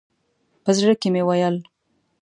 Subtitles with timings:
[0.63, 1.55] په زړه کې مې ویل.